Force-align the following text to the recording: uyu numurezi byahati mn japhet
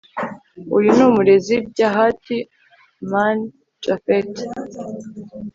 uyu 0.77 0.89
numurezi 0.97 1.55
byahati 1.69 2.37
mn 3.09 3.37
japhet 3.83 4.33